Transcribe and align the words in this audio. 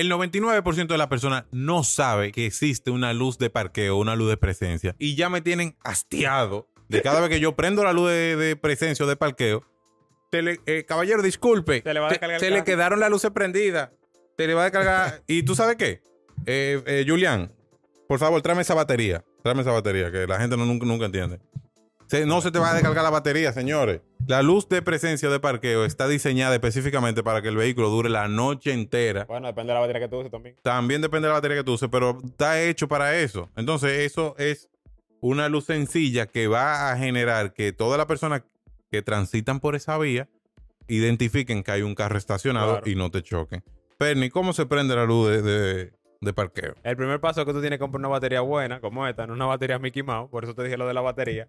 El 0.00 0.10
99% 0.10 0.86
de 0.86 0.98
las 0.98 1.08
personas 1.08 1.44
no 1.50 1.84
sabe 1.84 2.32
que 2.32 2.46
existe 2.46 2.90
una 2.90 3.12
luz 3.12 3.36
de 3.38 3.50
parqueo, 3.50 3.96
una 3.98 4.16
luz 4.16 4.30
de 4.30 4.36
presencia. 4.38 4.94
Y 4.98 5.14
ya 5.14 5.28
me 5.28 5.40
tienen 5.42 5.76
hastiado 5.84 6.68
de 6.88 7.02
cada 7.02 7.20
vez 7.20 7.28
que 7.28 7.38
yo 7.40 7.54
prendo 7.54 7.84
la 7.84 7.92
luz 7.92 8.08
de, 8.08 8.36
de 8.36 8.56
presencia 8.56 9.04
o 9.04 9.08
de 9.08 9.16
parqueo. 9.16 9.62
Tele- 10.30 10.60
eh, 10.66 10.84
caballero, 10.86 11.22
disculpe. 11.22 11.82
Se 11.82 11.92
le 11.92 12.00
va 12.00 12.08
a 12.08 12.10
te- 12.10 12.38
se 12.38 12.50
le 12.50 12.64
quedaron 12.64 12.98
las 13.00 13.10
luces 13.10 13.30
prendidas. 13.30 13.90
Se 14.38 14.46
le 14.46 14.54
va 14.54 14.62
a 14.62 14.64
descargar. 14.64 15.22
¿Y 15.26 15.42
tú 15.42 15.54
sabes 15.54 15.76
qué? 15.76 16.00
Eh, 16.46 16.82
eh, 16.86 17.04
Julián, 17.06 17.52
por 18.08 18.18
favor, 18.18 18.40
tráeme 18.40 18.62
esa 18.62 18.74
batería. 18.74 19.22
Tráeme 19.42 19.62
esa 19.62 19.72
batería, 19.72 20.10
que 20.10 20.26
la 20.26 20.38
gente 20.40 20.56
no, 20.56 20.64
nunca, 20.64 20.86
nunca 20.86 21.04
entiende. 21.06 21.40
Se- 22.10 22.26
no 22.26 22.40
se 22.40 22.50
te 22.50 22.58
va 22.58 22.70
a 22.72 22.74
descargar 22.74 23.04
la 23.04 23.10
batería, 23.10 23.52
señores. 23.52 24.00
La 24.26 24.42
luz 24.42 24.68
de 24.68 24.82
presencia 24.82 25.30
de 25.30 25.38
parqueo 25.38 25.84
está 25.84 26.08
diseñada 26.08 26.54
específicamente 26.54 27.22
para 27.22 27.40
que 27.40 27.48
el 27.48 27.56
vehículo 27.56 27.88
dure 27.88 28.08
la 28.10 28.26
noche 28.26 28.72
entera. 28.72 29.26
Bueno, 29.26 29.46
depende 29.46 29.70
de 29.70 29.74
la 29.74 29.80
batería 29.80 30.00
que 30.00 30.08
tú 30.08 30.18
uses 30.18 30.30
también. 30.32 30.56
También 30.62 31.02
depende 31.02 31.26
de 31.26 31.32
la 31.32 31.34
batería 31.38 31.58
que 31.58 31.64
tú 31.64 31.74
uses, 31.74 31.88
pero 31.88 32.18
está 32.24 32.60
hecho 32.60 32.88
para 32.88 33.16
eso. 33.16 33.48
Entonces, 33.56 33.92
eso 34.00 34.34
es 34.38 34.68
una 35.20 35.48
luz 35.48 35.66
sencilla 35.66 36.26
que 36.26 36.48
va 36.48 36.90
a 36.90 36.96
generar 36.96 37.52
que 37.52 37.72
todas 37.72 37.96
las 37.96 38.06
personas 38.06 38.42
que 38.90 39.02
transitan 39.02 39.60
por 39.60 39.76
esa 39.76 39.96
vía 39.98 40.28
identifiquen 40.88 41.62
que 41.62 41.70
hay 41.70 41.82
un 41.82 41.94
carro 41.94 42.18
estacionado 42.18 42.72
Claro. 42.78 42.90
y 42.90 42.94
no 42.96 43.10
te 43.10 43.22
choquen. 43.22 43.62
Perni, 43.98 44.30
¿cómo 44.30 44.52
se 44.52 44.66
prende 44.66 44.96
la 44.96 45.04
luz 45.04 45.28
de, 45.28 45.42
de- 45.42 45.92
de 46.20 46.32
parqueo? 46.32 46.74
El 46.82 46.96
primer 46.96 47.20
paso 47.20 47.40
es 47.42 47.46
que 47.46 47.52
tú 47.52 47.60
tienes 47.60 47.78
que 47.78 47.80
comprar 47.82 48.00
una 48.00 48.08
batería 48.08 48.40
buena, 48.40 48.80
como 48.80 49.06
esta, 49.06 49.26
no 49.26 49.34
una 49.34 49.46
batería 49.46 49.78
Mickey 49.78 50.02
Mouse, 50.02 50.28
por 50.30 50.42
eso 50.44 50.54
te 50.54 50.64
dije 50.64 50.76
lo 50.76 50.86
de 50.88 50.94
la 50.94 51.00
batería. 51.02 51.48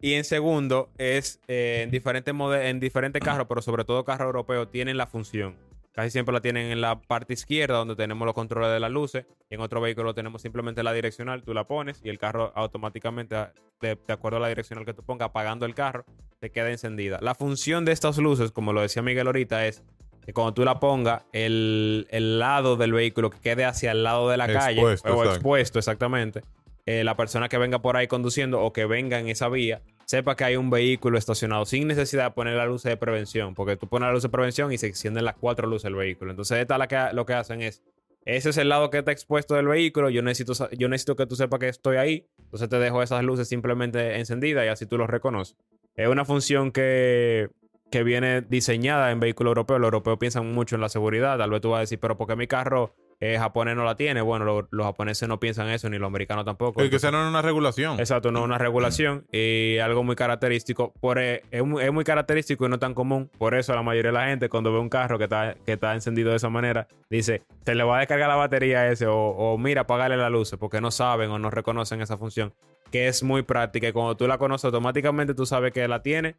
Y 0.00 0.14
en 0.14 0.24
segundo, 0.24 0.90
es 0.98 1.40
eh, 1.46 1.82
en 1.82 1.90
diferentes 1.90 2.34
en 2.34 2.80
diferentes 2.80 3.22
carros, 3.22 3.46
pero 3.48 3.62
sobre 3.62 3.84
todo 3.84 4.04
carros 4.04 4.26
europeos, 4.26 4.70
tienen 4.70 4.96
la 4.96 5.06
función. 5.06 5.56
Casi 5.92 6.10
siempre 6.10 6.32
la 6.32 6.40
tienen 6.40 6.70
en 6.70 6.80
la 6.80 7.00
parte 7.00 7.34
izquierda, 7.34 7.76
donde 7.76 7.96
tenemos 7.96 8.24
los 8.24 8.34
controles 8.34 8.70
de 8.70 8.80
las 8.80 8.90
luces. 8.90 9.26
Y 9.50 9.56
en 9.56 9.60
otro 9.60 9.80
vehículo 9.80 10.14
tenemos 10.14 10.40
simplemente 10.40 10.82
la 10.82 10.92
direccional, 10.92 11.42
tú 11.42 11.52
la 11.52 11.64
pones 11.64 12.00
y 12.04 12.08
el 12.08 12.18
carro 12.18 12.52
automáticamente, 12.54 13.36
de, 13.80 13.96
de 13.96 14.12
acuerdo 14.12 14.38
a 14.38 14.40
la 14.40 14.48
direccional 14.48 14.86
que 14.86 14.94
tú 14.94 15.02
pongas, 15.02 15.26
apagando 15.26 15.66
el 15.66 15.74
carro, 15.74 16.04
te 16.38 16.50
queda 16.50 16.70
encendida. 16.70 17.18
La 17.20 17.34
función 17.34 17.84
de 17.84 17.92
estas 17.92 18.18
luces, 18.18 18.52
como 18.52 18.72
lo 18.72 18.80
decía 18.80 19.02
Miguel 19.02 19.26
ahorita, 19.26 19.66
es 19.66 19.82
que 20.24 20.32
cuando 20.32 20.54
tú 20.54 20.64
la 20.64 20.78
pongas, 20.80 21.24
el, 21.32 22.06
el 22.10 22.38
lado 22.38 22.76
del 22.76 22.92
vehículo 22.92 23.30
que 23.30 23.40
quede 23.40 23.64
hacia 23.64 23.90
el 23.90 24.04
lado 24.04 24.28
de 24.28 24.36
la 24.36 24.46
calle, 24.46 24.82
o 24.82 24.90
exacto. 24.90 25.24
expuesto 25.24 25.78
exactamente, 25.78 26.42
eh, 26.86 27.04
la 27.04 27.16
persona 27.16 27.48
que 27.48 27.58
venga 27.58 27.82
por 27.82 27.96
ahí 27.96 28.06
conduciendo 28.06 28.60
o 28.60 28.72
que 28.72 28.86
venga 28.86 29.18
en 29.18 29.28
esa 29.28 29.48
vía, 29.48 29.82
sepa 30.10 30.34
que 30.34 30.42
hay 30.42 30.56
un 30.56 30.70
vehículo 30.70 31.18
estacionado 31.18 31.64
sin 31.66 31.86
necesidad 31.86 32.24
de 32.24 32.30
poner 32.32 32.56
la 32.56 32.66
luz 32.66 32.82
de 32.82 32.96
prevención, 32.96 33.54
porque 33.54 33.76
tú 33.76 33.86
pones 33.86 34.08
la 34.08 34.12
luz 34.12 34.24
de 34.24 34.28
prevención 34.28 34.72
y 34.72 34.76
se 34.76 34.88
encienden 34.88 35.24
las 35.24 35.36
cuatro 35.36 35.68
luces 35.68 35.84
del 35.84 35.94
vehículo. 35.94 36.32
Entonces, 36.32 36.58
esta 36.58 36.78
la 36.78 36.88
que, 36.88 36.98
lo 37.12 37.24
que 37.24 37.34
hacen 37.34 37.62
es, 37.62 37.80
ese 38.24 38.50
es 38.50 38.56
el 38.56 38.70
lado 38.70 38.90
que 38.90 38.98
está 38.98 39.12
expuesto 39.12 39.54
del 39.54 39.68
vehículo, 39.68 40.10
yo 40.10 40.20
necesito, 40.22 40.68
yo 40.72 40.88
necesito 40.88 41.14
que 41.14 41.26
tú 41.26 41.36
sepas 41.36 41.60
que 41.60 41.68
estoy 41.68 41.96
ahí, 41.96 42.26
entonces 42.40 42.68
te 42.68 42.80
dejo 42.80 43.04
esas 43.04 43.22
luces 43.22 43.46
simplemente 43.46 44.18
encendidas 44.18 44.64
y 44.64 44.68
así 44.68 44.84
tú 44.84 44.98
los 44.98 45.08
reconoces. 45.08 45.56
Es 45.94 46.08
una 46.08 46.24
función 46.24 46.72
que, 46.72 47.48
que 47.92 48.02
viene 48.02 48.40
diseñada 48.40 49.12
en 49.12 49.20
vehículos 49.20 49.52
europeos. 49.52 49.78
Los 49.78 49.86
europeos 49.86 50.18
piensan 50.18 50.52
mucho 50.52 50.74
en 50.74 50.80
la 50.80 50.88
seguridad. 50.88 51.38
Tal 51.38 51.50
vez 51.50 51.60
tú 51.60 51.70
vas 51.70 51.78
a 51.78 51.80
decir, 51.82 52.00
pero 52.00 52.16
¿por 52.16 52.26
qué 52.26 52.34
mi 52.34 52.48
carro 52.48 52.96
eh, 53.20 53.36
japonés 53.38 53.76
no 53.76 53.84
la 53.84 53.96
tiene? 53.96 54.22
Bueno, 54.22 54.44
lo- 54.46 54.66
los 54.70 54.86
japoneses 54.86 55.28
no 55.28 55.38
piensan 55.38 55.68
eso, 55.68 55.88
ni 55.90 55.98
los 55.98 56.06
americanos 56.06 56.44
tampoco. 56.46 56.78
Que 56.78 56.84
Entonces- 56.84 57.02
sea 57.02 57.10
no 57.10 57.28
una 57.28 57.42
regulación. 57.42 58.00
Exacto, 58.00 58.32
no 58.32 58.38
es 58.40 58.44
una 58.46 58.56
regulación 58.58 59.26
y 59.32 59.78
algo 59.78 60.02
muy 60.02 60.16
característico. 60.16 60.92
Por, 61.00 61.18
eh, 61.18 61.42
es, 61.50 61.62
muy, 61.64 61.84
es 61.84 61.92
muy 61.92 62.04
característico 62.04 62.64
y 62.66 62.68
no 62.70 62.78
tan 62.78 62.94
común. 62.94 63.30
Por 63.38 63.54
eso 63.54 63.74
la 63.74 63.82
mayoría 63.82 64.10
de 64.10 64.18
la 64.18 64.26
gente 64.26 64.48
cuando 64.48 64.72
ve 64.72 64.78
un 64.78 64.88
carro 64.88 65.18
que 65.18 65.24
está, 65.24 65.54
que 65.66 65.72
está 65.74 65.94
encendido 65.94 66.30
de 66.30 66.36
esa 66.36 66.48
manera, 66.48 66.88
dice, 67.10 67.42
se 67.64 67.74
le 67.74 67.84
va 67.84 67.96
a 67.96 68.00
descargar 68.00 68.28
la 68.28 68.36
batería 68.36 68.80
a 68.80 68.90
ese 68.90 69.06
o, 69.06 69.14
o 69.16 69.58
mira, 69.58 69.82
apagarle 69.82 70.16
las 70.16 70.30
luces 70.32 70.58
porque 70.58 70.80
no 70.80 70.90
saben 70.90 71.30
o 71.30 71.38
no 71.38 71.50
reconocen 71.50 72.00
esa 72.00 72.16
función. 72.16 72.54
Que 72.90 73.06
es 73.08 73.22
muy 73.22 73.42
práctica 73.42 73.86
y 73.88 73.92
cuando 73.92 74.16
tú 74.16 74.26
la 74.26 74.38
conoces 74.38 74.64
automáticamente 74.64 75.34
tú 75.34 75.46
sabes 75.46 75.72
que 75.72 75.86
la 75.86 76.02
tiene, 76.02 76.34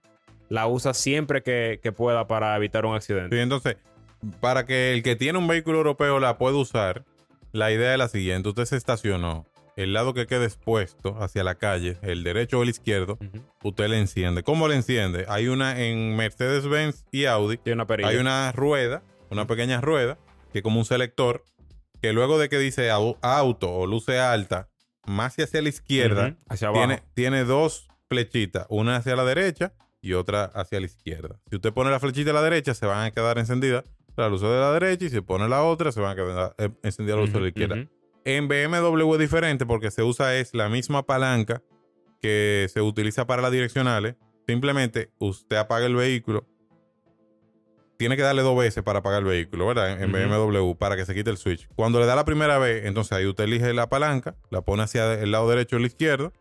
la 0.50 0.68
usas 0.68 0.98
siempre 0.98 1.44
que, 1.44 1.80
que 1.82 1.94
pueda 1.94 2.28
para 2.28 2.54
evitar 2.58 2.86
un 2.86 2.94
accidente. 2.94 3.34
Sí, 3.36 3.42
entonces, 3.42 3.78
para 4.40 4.66
que 4.66 4.94
el 4.94 5.04
que 5.04 5.16
tiene 5.16 5.38
un 5.40 5.48
vehículo 5.48 5.78
europeo 5.78 6.20
la 6.20 6.38
pueda 6.38 6.56
usar, 6.58 7.06
la 7.52 7.72
idea 7.72 7.94
es 7.94 7.98
la 7.98 8.08
siguiente. 8.08 8.50
Usted 8.50 8.66
se 8.66 8.78
estacionó, 8.78 9.46
el 9.76 9.94
lado 9.94 10.14
que 10.14 10.28
quede 10.28 10.46
expuesto 10.46 11.18
hacia 11.22 11.44
la 11.44 11.56
calle, 11.56 11.98
el 12.02 12.24
derecho 12.24 12.60
o 12.60 12.64
el 12.64 12.70
izquierdo, 12.70 13.18
usted 13.64 13.88
le 13.88 14.00
enciende. 14.00 14.44
¿Cómo 14.44 14.68
le 14.68 14.76
enciende? 14.76 15.26
Hay 15.28 15.48
una 15.48 15.82
en 15.82 16.16
Mercedes-Benz 16.16 17.06
y 17.12 17.26
Audi, 17.26 17.58
una 17.74 17.86
hay 18.08 18.18
una 18.18 18.52
rueda, 18.52 19.04
una 19.30 19.48
pequeña 19.48 19.82
rueda, 19.82 20.18
que 20.52 20.60
es 20.60 20.64
como 20.64 20.80
un 20.80 20.86
selector, 20.86 21.44
que 22.02 22.14
luego 22.14 22.38
de 22.40 22.50
que 22.50 22.58
dice 22.60 22.90
au- 22.92 23.18
auto 23.22 23.72
o 23.74 23.86
luce 23.88 24.20
alta, 24.20 24.70
más 25.06 25.36
hacia 25.40 25.62
la 25.62 25.70
izquierda, 25.70 26.36
hacia 26.50 26.68
abajo. 26.68 26.86
tiene, 26.88 27.04
tiene 27.14 27.44
dos 27.44 27.88
flechitas, 28.10 28.66
una 28.70 28.98
hacia 28.98 29.16
la 29.16 29.24
derecha 29.24 29.74
y 30.02 30.14
otra 30.14 30.46
hacia 30.46 30.80
la 30.80 30.86
izquierda. 30.86 31.40
Si 31.50 31.56
usted 31.56 31.74
pone 31.74 31.90
la 31.92 32.00
flechita 32.00 32.32
a 32.32 32.34
la 32.34 32.42
derecha, 32.42 32.74
se 32.74 32.86
van 32.86 33.06
a 33.06 33.12
quedar 33.12 33.38
encendidas 33.38 33.84
las 34.22 34.32
luces 34.32 34.50
de 34.50 34.60
la 34.60 34.72
derecha 34.74 35.06
y 35.06 35.10
si 35.10 35.22
pone 35.22 35.48
la 35.48 35.64
otra, 35.64 35.92
se 35.92 36.00
van 36.00 36.12
a 36.12 36.16
quedar 36.16 36.56
eh, 36.58 36.70
encendidas 36.84 37.20
las 37.20 37.28
luces 37.28 37.34
de 37.34 37.42
la 37.42 37.48
izquierda. 37.48 37.88
En 38.24 38.48
BMW 38.48 39.14
es 39.14 39.20
diferente 39.20 39.66
porque 39.66 39.92
se 39.92 40.04
usa 40.04 40.36
es 40.36 40.54
la 40.54 40.70
misma 40.70 41.04
palanca 41.06 41.64
que 42.22 42.68
se 42.72 42.82
utiliza 42.82 43.26
para 43.26 43.42
las 43.42 43.52
direccionales. 43.52 44.16
Simplemente 44.48 45.12
usted 45.18 45.58
apaga 45.58 45.86
el 45.86 45.96
vehículo. 45.96 46.46
Tiene 47.98 48.16
que 48.16 48.24
darle 48.24 48.42
dos 48.42 48.58
veces 48.58 48.84
para 48.84 49.00
apagar 49.00 49.20
el 49.20 49.28
vehículo, 49.28 49.68
¿verdad? 49.68 50.02
En. 50.02 50.12
BMW 50.12 50.74
para 50.74 50.96
que 50.96 51.06
se 51.06 51.14
quite 51.14 51.30
el 51.30 51.38
switch. 51.38 51.68
Cuando 51.76 52.00
le 52.00 52.06
da 52.06 52.16
la 52.16 52.26
primera 52.26 52.58
vez, 52.58 52.86
entonces 52.86 53.12
ahí 53.14 53.26
usted 53.26 53.44
elige 53.44 53.74
la 53.74 53.90
palanca, 53.90 54.36
la 54.50 54.62
pone 54.62 54.84
hacia 54.84 55.14
el 55.14 55.32
lado 55.32 55.50
derecho 55.50 55.76
o 55.76 55.80
el 55.80 55.86
izquierdo 55.86 56.34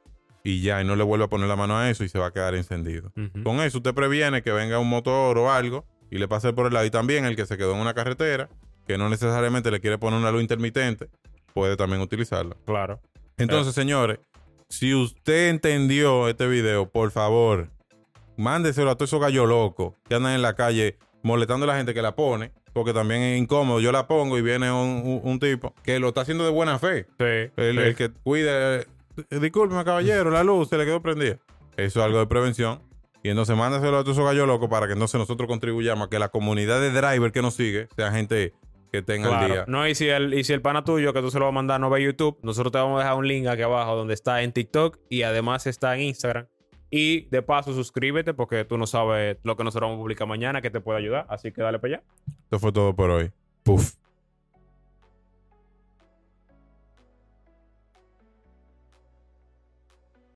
y 0.43 0.63
ya, 0.63 0.81
y 0.81 0.85
no 0.85 0.97
le 0.97 1.05
vuelve 1.05 1.27
a 1.27 1.29
poner 1.29 1.49
la 1.49 1.57
mano 1.57 1.77
a 1.77 1.91
eso 1.91 2.05
y 2.05 2.09
se 2.09 2.19
va 2.19 2.27
a 2.27 2.33
quedar 2.33 2.55
encendido. 2.55 3.13
Con 3.45 3.61
eso 3.61 3.79
usted 3.79 3.95
previene 3.95 4.43
que 4.43 4.53
venga 4.53 4.79
un 4.79 4.89
motor 4.89 5.37
o 5.37 5.51
algo 5.51 5.85
y 6.11 6.19
le 6.19 6.29
pase 6.29 6.53
por 6.53 6.67
el 6.67 6.75
lado. 6.75 6.87
Y 6.87 6.91
también 6.91 7.25
el 7.25 7.37
que 7.37 7.47
se 7.47 7.57
quedó 7.57 7.75
en 7.75 7.81
una 7.81 7.95
carretera, 7.95 8.49
que 8.87 8.99
no 8.99 9.09
necesariamente 9.09 9.71
le 9.71 9.81
quiere 9.81 9.99
poner 9.99 10.19
una 10.19 10.31
luz 10.33 10.43
intermitente, 10.43 11.09
puede 11.55 11.77
también 11.77 12.01
utilizarla. 12.03 12.57
Claro. 12.67 13.01
Entonces, 13.37 13.75
señores, 13.75 14.19
si 14.69 14.95
usted 14.95 15.49
entendió 15.49 16.29
este 16.29 16.47
video, 16.47 16.89
por 16.91 17.11
favor, 17.11 17.69
mándeselo 18.37 18.91
a 18.91 18.95
todos 18.97 19.11
esos 19.11 19.21
gallos 19.21 19.49
locos 19.49 19.95
que 20.09 20.15
andan 20.15 20.35
en 20.35 20.43
la 20.43 20.55
calle 20.55 20.97
molestando 21.23 21.65
a 21.65 21.69
la 21.69 21.77
gente 21.77 21.93
que 21.95 22.03
la 22.03 22.15
pone, 22.15 22.53
porque 22.73 22.93
también 22.93 23.21
es 23.23 23.39
incómodo. 23.41 23.81
Yo 23.81 23.93
la 23.93 24.07
pongo 24.07 24.39
y 24.39 24.43
viene 24.43 24.71
un, 24.71 25.03
un- 25.05 25.21
un 25.25 25.39
tipo 25.41 25.75
que 25.83 25.99
lo 25.99 26.09
está 26.09 26.21
haciendo 26.23 26.45
de 26.45 26.51
buena 26.51 26.79
fe. 26.79 27.07
Sí. 27.19 27.53
El, 27.57 27.77
sí. 27.77 27.83
el 27.83 27.95
que 27.97 28.11
cuide, 28.11 28.87
discúlpeme, 29.31 29.85
caballero, 29.85 30.31
la 30.31 30.45
luz 30.45 30.69
se 30.69 30.79
le 30.79 30.85
quedó 30.85 31.03
prendida. 31.03 31.39
Eso 31.77 32.01
es 32.01 32.05
algo 32.07 32.19
de 32.21 32.27
prevención. 32.27 32.81
Y 33.23 33.29
entonces 33.29 33.57
mándaselo 33.57 33.99
a 33.99 34.03
todos 34.03 34.17
esos 34.17 34.27
gallos 34.27 34.47
locos 34.47 34.69
para 34.69 34.87
que 34.87 34.95
entonces 34.95 35.19
nosotros 35.19 35.47
contribuyamos 35.47 36.07
a 36.07 36.11
que 36.11 36.19
la 36.19 36.31
comunidad 36.31 36.81
de 36.81 36.91
driver 36.91 37.33
que 37.33 37.43
nos 37.43 37.55
sigue 37.55 37.89
sea 37.95 38.11
gente 38.13 38.55
que 38.91 39.03
tenga 39.03 39.43
el 39.43 39.53
día. 39.53 39.65
No, 39.69 39.87
y 39.87 39.95
si, 39.95 40.09
el, 40.09 40.35
y 40.35 40.45
si 40.45 40.53
el 40.53 40.63
pana 40.63 40.85
tuyo 40.85 41.13
que 41.13 41.21
tú 41.21 41.31
se 41.31 41.39
lo 41.39 41.45
vas 41.45 41.53
a 41.53 41.55
mandar 41.55 41.81
no 41.81 41.91
ve 41.91 42.03
YouTube, 42.03 42.39
nosotros 42.43 42.73
te 42.73 42.79
vamos 42.79 42.97
a 42.97 43.05
dejar 43.05 43.19
un 43.19 43.29
link 43.29 43.47
aquí 43.47 43.63
abajo 43.63 43.95
donde 43.95 44.15
está 44.15 44.43
en 44.43 44.53
TikTok 44.53 44.99
y 45.09 45.23
además 45.23 45.67
está 45.67 45.95
en 45.95 46.03
Instagram. 46.03 46.47
Y 46.91 47.29
de 47.31 47.43
paso, 47.43 47.73
suscríbete 47.73 48.35
porque 48.35 48.65
tú 48.65 48.77
no 48.77 48.87
sabes 48.87 49.37
lo 49.45 49.57
que 49.57 49.63
nosotros 49.63 49.89
vamos 49.89 50.01
a 50.01 50.03
publicar 50.03 50.27
mañana 50.27 50.61
que 50.61 50.71
te 50.71 50.81
puede 50.81 50.99
ayudar. 50.99 51.27
Así 51.29 51.53
que 51.53 51.63
dale 51.63 51.79
para 51.79 51.95
allá. 51.95 52.05
Esto 52.45 52.59
fue 52.59 52.73
todo 52.73 52.97
por 52.97 53.11
hoy. 53.11 53.31
Puf. 53.63 54.00